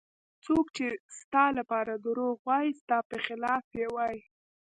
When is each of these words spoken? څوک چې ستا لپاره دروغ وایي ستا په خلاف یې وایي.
څوک 0.45 0.65
چې 0.77 0.87
ستا 1.19 1.45
لپاره 1.57 1.91
دروغ 2.05 2.35
وایي 2.47 2.71
ستا 2.81 2.97
په 3.09 3.17
خلاف 3.25 3.65
یې 3.79 3.87
وایي. 3.95 4.19